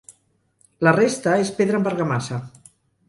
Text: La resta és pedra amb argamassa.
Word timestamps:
La 0.87 0.93
resta 0.97 1.35
és 1.43 1.53
pedra 1.59 1.81
amb 1.81 1.91
argamassa. 1.93 2.41